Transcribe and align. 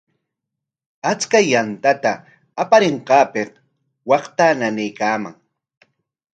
Achka 1.11 1.39
yantata 1.51 2.11
aparinqaapik 2.61 3.51
waqtaa 4.09 4.53
nanaykaaman. 4.59 5.35